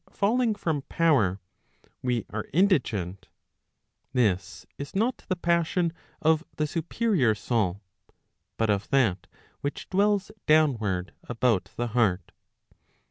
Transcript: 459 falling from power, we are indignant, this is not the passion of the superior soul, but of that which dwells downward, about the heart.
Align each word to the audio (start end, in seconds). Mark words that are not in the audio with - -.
459 0.09 0.19
falling 0.19 0.55
from 0.55 0.81
power, 0.89 1.39
we 2.01 2.25
are 2.31 2.45
indignant, 2.51 3.27
this 4.13 4.65
is 4.79 4.95
not 4.95 5.23
the 5.29 5.35
passion 5.35 5.93
of 6.23 6.43
the 6.57 6.65
superior 6.65 7.35
soul, 7.35 7.83
but 8.57 8.71
of 8.71 8.89
that 8.89 9.27
which 9.59 9.87
dwells 9.91 10.31
downward, 10.47 11.13
about 11.29 11.69
the 11.75 11.89
heart. 11.89 12.31